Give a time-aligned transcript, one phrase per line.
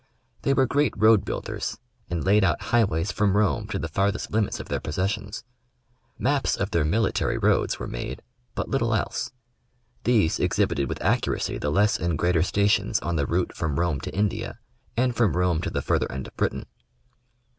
[0.41, 1.77] They were great road builders,
[2.09, 5.43] and laid out highways from Rome to the farthest limits of their possessions.
[6.17, 8.23] Maps of their military roads were made,
[8.55, 9.31] but little else.
[10.03, 14.11] These exhibited with accuracy the less and greater stations on the route from Rome to
[14.15, 14.57] India,
[14.97, 16.65] and from Rome to the further end of Britain.